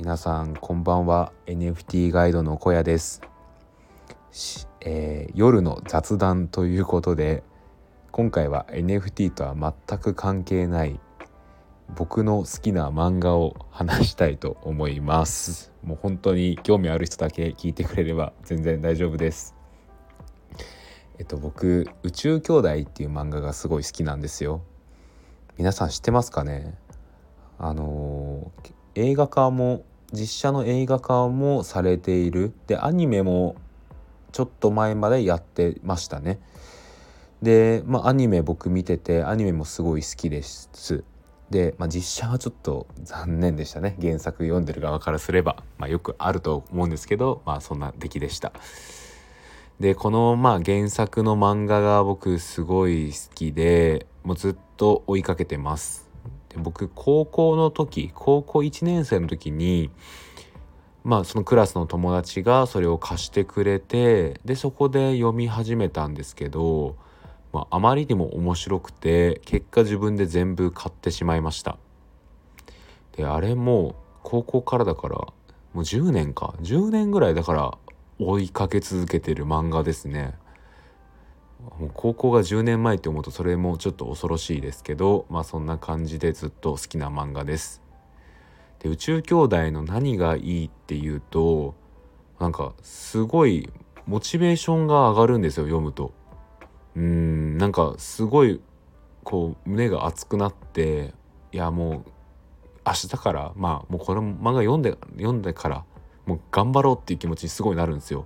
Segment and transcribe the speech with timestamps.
[0.00, 1.30] 皆さんこんばんは。
[1.44, 3.20] NFT ガイドの小屋です、
[4.80, 7.42] えー、夜の雑談ということで
[8.10, 10.98] 今回は NFT とは全く関係ない
[11.94, 15.70] 僕の好きな漫画を話したいと思います。
[15.82, 19.54] もう本当に興味ある人だけ聞いてくれれば全然大丈夫です。
[21.18, 24.62] えっと僕宇宙兄弟っていう漫画がすごい好きなんですよ。
[25.58, 26.74] 皆さん知ってますかね？
[27.58, 32.52] あのー、映画化も実写の映画化もされている。
[32.66, 33.56] でアニメも
[34.32, 36.40] ちょっと前までやってましたね。
[37.42, 41.04] でまあアニメ僕見ててアニメもすごい好きです。
[41.50, 43.96] で、まあ、実写はちょっと残念でしたね。
[44.00, 48.52] 原作読んでる側からすれば、まあ、よくあると思うんですけどまあそんな出来でした。
[49.80, 56.09] でこのまあ原作の漫画が僕すごい好きでもうずっと追いかけてます。
[56.50, 59.90] で僕高校の時高校1年生の時に
[61.02, 66.96] まあそのクラスの友達がそれを貸してくれてでそこで読み始めたんですけど、
[67.52, 71.78] まあ、あまりにも面白くて結果自分で全部買ってしまいました。
[73.16, 75.32] であれも高校からだからも
[75.74, 76.54] う10年か。
[76.60, 77.78] 10年ぐらいだから
[78.18, 80.34] 追いかけ続けてる漫画ですね。
[81.94, 87.82] 高校が10年前って思うとそれもちょっと恐ろしいですけどまあそんな感じでずっと好きな漫画です。
[88.80, 91.74] で宇宙兄弟の何がいいっていうと
[92.38, 93.70] なんかすごい
[94.06, 96.12] モチベーションが上がるんですよ読むと。
[96.96, 98.60] うんなんかすごい
[99.22, 101.14] こう胸が熱くなって
[101.52, 102.04] いやもう
[102.86, 105.84] 明日からまあもうこの漫画読んで読んでから
[106.26, 108.24] もう頑張ろうっていう気持ちにすごいなるんですよ。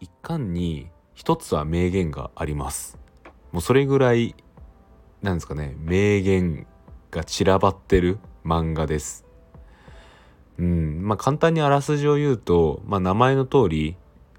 [0.00, 2.98] 一巻に一つは名言があります。
[3.52, 4.34] もうそれぐらい
[5.22, 6.66] なんですかね名言
[7.10, 9.24] が散らばってる漫画です。
[10.58, 11.00] うん。
[11.02, 13.96] まあ簡単にあらすじを言うと、まあ、名前の通り、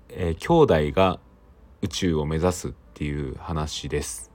[0.09, 1.19] えー、兄弟が
[1.81, 4.33] 宇宙を目指すっていう話です。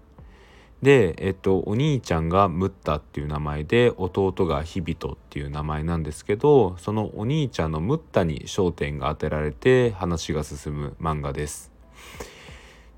[0.82, 11.72] で、えっと、お兄ちゃんがムッタっていう名前で弟がヒビトっていう名前なんですけどそのお兄ちゃんのムッタに焦点が当てられて話が進む漫画です。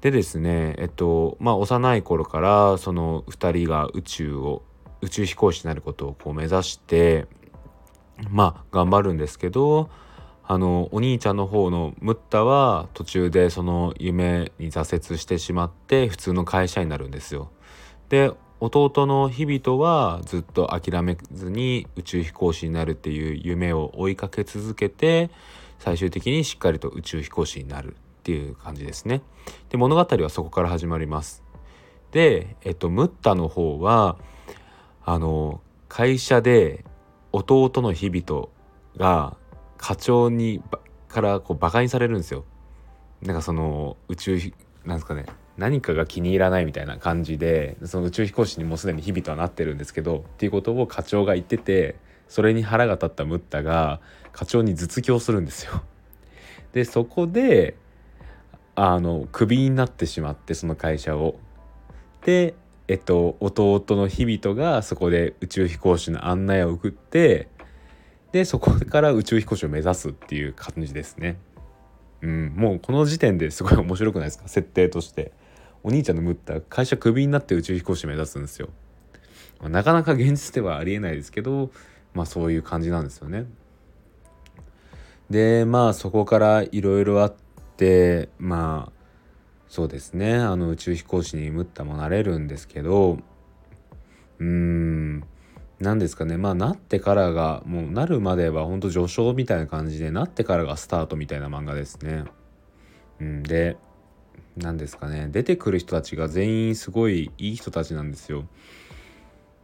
[0.00, 4.62] でですねえっとまあ幼い頃からその2人が宇宙を
[5.02, 7.26] 宇宙飛行士になることをこう目指して
[8.30, 9.90] まあ頑張るんですけど
[10.44, 17.50] あのお兄ちゃんの方のムッタは途中でその夢に挫折してしまって普通の会社になるんですよ。
[18.08, 25.30] で弟の日々はずっと諦めずに宇宙飛行士になるっていう夢を追いかけ続けて
[25.78, 27.96] 最終的にしっかりと宇宙飛行士になる
[28.30, 29.22] っていう感じですね。
[29.70, 31.42] で物語はそこから始まります。
[32.12, 34.18] で、えっと、ムッタの方は
[35.04, 36.84] あの会社で
[37.32, 38.48] 弟の日々
[38.96, 39.36] が
[39.78, 40.62] 課長に
[41.08, 42.44] からこうバカにされるんですよ。
[43.22, 44.38] なんかその宇宙
[44.84, 45.26] なんですかね
[45.56, 51.96] 何かが気に入らないみたいな感じでその宇宙飛行士にもうすでに日々とはなってるんですけどっていうことを課長が言ってて
[52.28, 54.00] それに腹が立ったムッタが
[54.32, 55.82] 課長に頭突きをするんですよ。
[56.72, 57.76] でそこで
[58.82, 61.38] あのクビになってしまってその会社を。
[62.24, 62.54] で
[62.88, 67.48] えっと弟の日々がそこで宇宙飛行士の案内を送って
[68.32, 71.36] でそこから宇宙飛行士を目指すっていう感じですね。
[72.22, 74.48] うん、もうこの時点ですごい面白くないですか？
[74.48, 75.32] 設定として。
[75.82, 78.68] お兄ちゃんのムッタ会社クビになって宇宙飛行士目指すんですよ。
[79.62, 81.70] なかなか現実ではありえないですけど
[82.12, 83.46] まあそういう感じなんですよね。
[85.30, 87.49] でまあそこからいろいろあって
[88.38, 89.00] まあ
[89.68, 93.18] そうですねあの宇宙飛行士にムッタもなれるんですけど
[94.38, 95.24] うーん
[95.78, 102.24] 何ですかねまあなってからがもうなるまでは本当序章みたいな感じでなってからがスタートみたいな漫画ですね。
[103.20, 103.76] うん、で
[104.56, 108.44] 何ですかね出てくる人たちが全員すごいいい人たちなんですよ。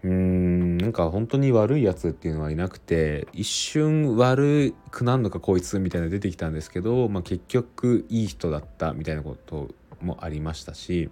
[0.06, 9.68] うんなんか本当に悪いやつっていうのはいなくて一瞬悪くなんのかこいつみたいな出てきたんですけど、まあ、結局いい人だったみたいなこと
[10.00, 11.10] もありましたし、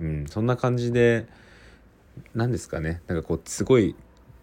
[0.00, 1.26] うん、そんな感じで
[2.34, 3.96] 何ですかねなんかこうすごい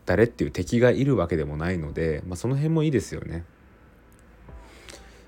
[0.08, 3.46] 誰っていう敵がいるわけでもないので、まあ、その辺もいいですよね。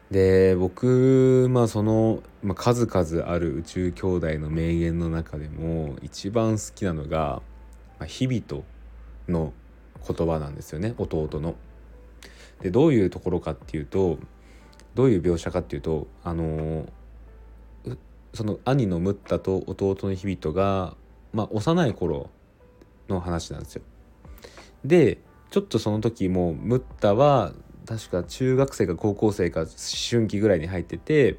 [0.10, 7.44] で僕まあその、まあ、数々ある宇宙兄弟の名言の中でも一番好きなのが
[8.00, 8.64] 「まあ、日々と」
[9.28, 9.54] の
[10.08, 11.56] 言葉なんですよね弟の。
[12.62, 14.18] でどういうところかっていうと
[14.94, 16.88] どういう描写かっていうとあの
[18.34, 20.96] その兄のムッタと弟の日々が、
[21.34, 22.30] まあ、幼い頃
[23.10, 23.82] の話なんですよ。
[24.84, 25.20] で
[25.52, 27.54] ちょっとその時もムッタは
[27.86, 29.70] 確か中学生か高校生か思
[30.10, 31.38] 春期ぐらいに入ってて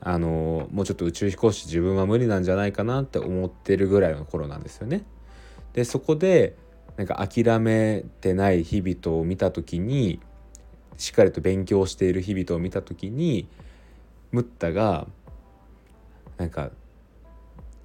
[0.00, 5.04] あのもうちょっと宇宙飛行士自分は無理なんじゃないかなって思ってるぐらいの頃なんですよね。
[5.74, 6.56] でそこで
[6.96, 10.20] なんか諦めてない日々を見た時に
[10.96, 13.48] しっかりと勉強している日々を見た時に
[14.30, 15.06] ムッタが
[16.38, 16.70] なんか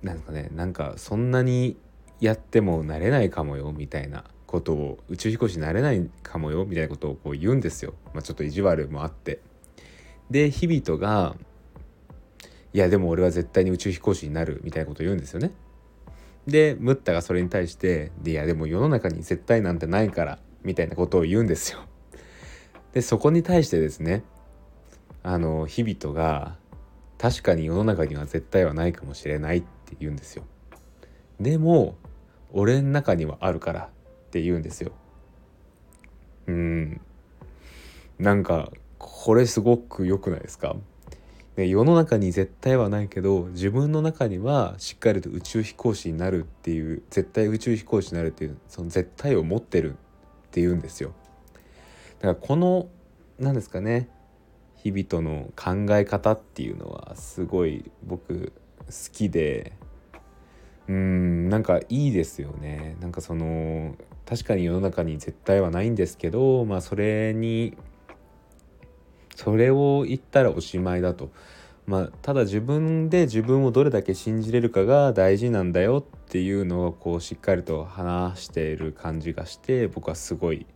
[0.03, 1.77] なんかねなんかそんなに
[2.19, 9.39] やってもなれないかもよみたいなことを宇宙飛行士になれないかもよみたいなことをこう言うんですよ、まあ、ちょっと意地悪もあって。
[10.29, 11.35] で日々とが
[12.71, 15.51] いやでも俺は絶対に宇宙飛行士になるみたいなことを言うんですよね。
[16.47, 21.79] でムッタがそれに対して「いやでも世の中に絶対なんてないから」みたいなことを言うんですよ。
[22.93, 24.23] でそこに対してですね
[25.21, 26.57] あの日々とが
[27.17, 30.43] 確かに世の中には絶対はないかもしれないって言うんですよ。
[31.39, 31.95] でも
[32.51, 34.91] 俺の中にはあるからって言うんですよ。
[36.47, 37.01] うん。
[38.17, 40.75] なんかこれすごく良くないですか？
[41.59, 49.95] で世の中に絶対はないけど自分の中にはしっかりと宇宙飛行士になるっていう絶対宇宙飛行士になるっていうその絶対を持ってるっ
[50.51, 51.11] ていうんですよ。
[52.19, 52.87] だからこの
[53.39, 54.07] 何ですかね
[54.77, 58.53] 日々との考え方っていうのはすごい僕
[58.85, 59.73] 好きで
[60.87, 62.95] うんなんかいいですよね。
[63.01, 67.75] なんかその確かに世の中に絶対はないんですけどまあそれに
[69.43, 71.29] それを言ったらおしまいだと。
[71.87, 80.67] まあ、ただ自分で自分をどれだけ信じれるかが大事なんだよっていうのをこうしっかりと話している感じがして僕はすごい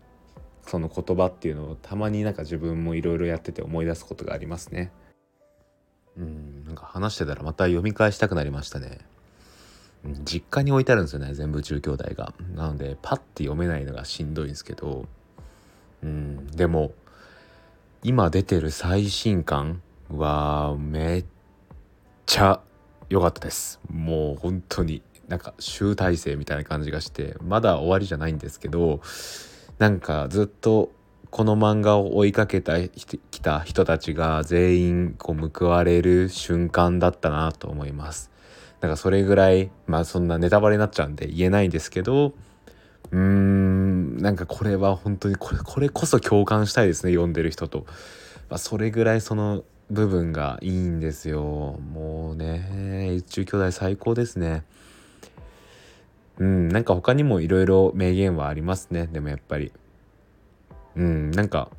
[0.65, 4.93] その言葉っていうのをたまになんか自分もいろいろやってて思い出すことがありますね。
[6.17, 8.99] うんなんか話してたらまた読み返したくなりましたね。
[10.23, 12.33] 実家に置いてあるんですよね全部宇宙兄弟が。
[12.55, 15.05] なのでパッて読めないのがしんどいんですけど
[16.01, 16.93] うんでも
[18.05, 21.25] 今出てる最新刊はめっ
[22.25, 22.59] ちゃ
[23.07, 23.79] 良かったです。
[23.89, 28.99] もう本当になんか集大成みたいな感じがしてまだ終わりじゃないんですけど
[29.79, 30.91] なんかずっと
[31.29, 38.31] この漫画を追いかけたきた人たちが全員こう報われる瞬間だったなと思います。
[38.81, 42.33] なんかそれぐらいまあそんなネタバレになっちゃうんで言えないんですけど
[43.13, 47.85] うーんなんかこれは本当にこれこれこそ共感したいですね読んでる人と、
[48.49, 51.77] まあ、それぐらいその部分がいいんですよ。
[51.93, 54.63] もうね宇宙兄弟最高ですね。
[56.39, 59.05] うんなんか他にもいろいろ名言はありますね。
[59.05, 59.71] でもやっぱり。
[60.95, 61.69] うんなんか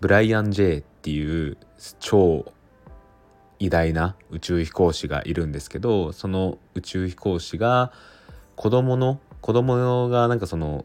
[0.00, 1.56] ブライアン・ジェイっていう
[2.00, 2.52] 超
[3.58, 7.92] 偉大な宇宙飛行士がいるんですけどその宇宙飛行士が
[8.56, 10.84] 子供の子供がなんかその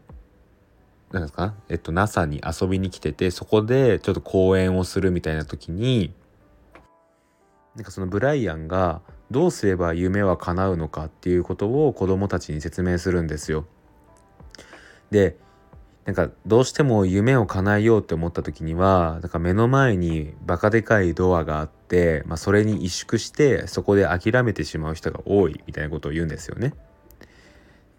[1.10, 1.54] なんですか？
[1.68, 6.14] えっと NASA に遊びに来ててそこでちょっと講演をするみたいな時に
[7.76, 13.66] なんかそのブライアンがどうすれば夢は叶うのかっていうことを子供たちに説明するんですよ。
[15.10, 15.36] で
[16.04, 26.74] なんかどうしても夢を叶えようって思った時にはなんか目の前にバカでかいドアがあって、まあ、それに萎縮してそこで諦めてしまう人が多いみたいなことを言うんですよね。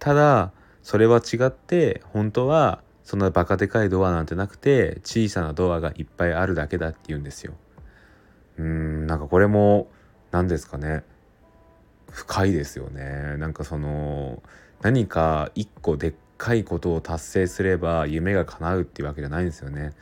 [0.04, 0.52] ただ
[0.82, 7.54] それは違って本当はそんなバカでかいドアなんてなくて小さなドアがいっぱいあるだけだって言うんですよ。
[8.58, 9.88] うーんなんかこれも
[10.32, 11.06] 何ですかね
[12.12, 13.38] 深いですよね。
[13.38, 14.44] なんかその
[14.82, 19.94] 何か一個でっかいことを達成すれば夢が叶うっていうわけじゃないんですよね。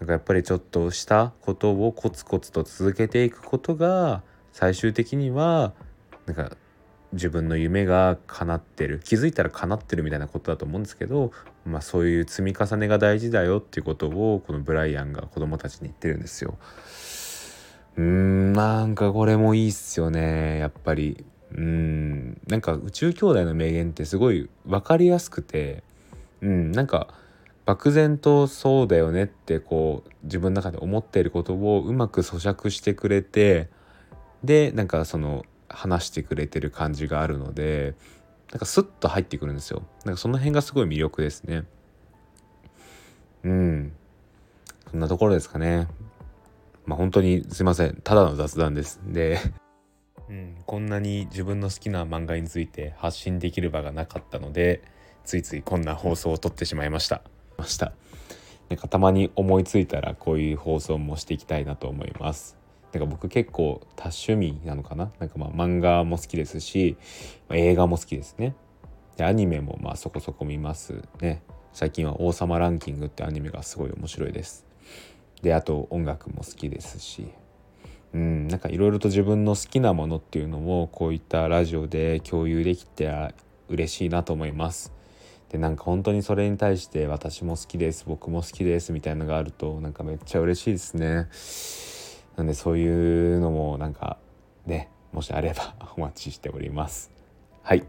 [0.00, 5.74] なんかやっぱりちょっとしたことをコツコツと続けていくことが最終的には
[6.26, 6.56] なんか
[7.12, 11.32] 自分の夢が叶ってる気づいたら叶ってるみたいなことだと思うんですけど、
[11.64, 16.58] まあ、そういう積み重ねが大事だよっていうことをこのブライアンが子供たちに言ってるんですよ。
[17.96, 21.24] うんなんかこれもいいっすよねやっぱり。
[21.50, 25.82] うんなんか宇宙兄弟の名言ってすごい分かりやすくて
[26.42, 27.08] うんなんか
[27.64, 33.68] 漠然とそうだよねってこう自分の中で思っていることをうまく咀嚼してくれて
[34.44, 37.94] でなんかその話してくれてる感じがあるので
[38.50, 39.82] なんかスッと入ってくるんですよ。
[40.04, 41.64] なんかその辺がすごい魅力ですね。
[43.44, 43.92] うん。
[44.90, 45.86] そんなところですかね。
[46.86, 48.00] まあ本当にすいません。
[48.02, 49.00] ただの雑談です。
[49.04, 49.38] で。
[50.30, 54.82] うん、こんなに自分の好きな漫画について発信できる場がなかったので
[55.24, 57.22] ついついこんな放送を撮ってしまいました。
[57.58, 57.92] ました。
[58.68, 62.57] なんかたまに思いついたらこういう放送もしていきたいなと思います
[62.92, 65.10] なんか僕結構多趣味なのかな？
[65.18, 66.96] なんかまあ漫画も好きですし、
[67.48, 68.54] まあ、映画も好きですね。
[69.16, 71.42] でアニメもまあそこそこ見ますね。
[71.72, 74.64] 最近は「王様ランキング」ってアニメがすごい面白いです。
[75.42, 77.28] であと音楽も好きですし。
[78.14, 83.34] うんなんかいろいろと自分の好きなものっていうのもこういったラジオで共有できて
[83.68, 84.94] 嬉しいなと思います。
[85.50, 91.26] でなんか本当にそれに対して私も好きです僕も好きですみたいなのがあるとなんかめっちゃ嬉しいですね。
[92.38, 94.16] なんでそういうのもなんか
[94.64, 97.10] ねもしあれば お待ちしております。
[97.62, 97.84] はい。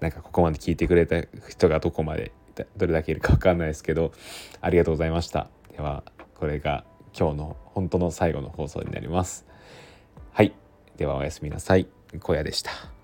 [0.00, 2.32] なんかここまで聞いてくれた人がどこまで
[2.76, 4.12] どれだけいるか分かんないですけど
[4.60, 5.48] ありがとうございました。
[5.74, 6.84] ではこれが
[7.18, 9.46] 今日の本当の最後の放送になります。
[10.32, 10.52] はい。
[10.98, 11.88] ではおやすみなさい。
[12.20, 13.01] 小屋でした。